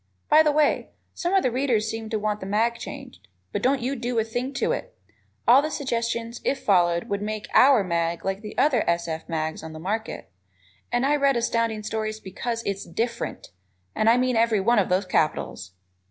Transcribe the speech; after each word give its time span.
By 0.29 0.41
the 0.41 0.51
way, 0.51 0.89
some 1.13 1.35
of 1.35 1.43
the 1.43 1.51
readers 1.51 1.87
seem 1.87 2.09
to 2.09 2.17
want 2.17 2.39
the 2.39 2.47
mag 2.47 2.79
changed, 2.79 3.27
but 3.51 3.61
don't 3.61 3.83
you 3.83 3.95
do 3.95 4.17
a 4.17 4.23
thing 4.23 4.51
to 4.55 4.71
it. 4.71 4.97
All 5.47 5.61
the 5.61 5.69
suggestions, 5.69 6.41
if 6.43 6.57
followed, 6.63 7.07
would 7.07 7.21
make 7.21 7.45
"our" 7.53 7.83
mag 7.83 8.25
like 8.25 8.41
the 8.41 8.57
other 8.57 8.83
S. 8.89 9.07
F. 9.07 9.29
mags 9.29 9.61
on 9.61 9.73
the 9.73 9.79
market, 9.79 10.31
and 10.91 11.05
I 11.05 11.15
read 11.17 11.37
Astounding 11.37 11.83
Stories 11.83 12.19
because 12.19 12.63
it 12.63 12.71
is 12.77 12.85
DIFFERENT, 12.85 13.49
and 13.93 14.09
I 14.09 14.17
mean 14.17 14.35
every 14.35 14.59
one 14.59 14.79
of 14.79 14.89
those 14.89 15.05
capitals! 15.05 15.73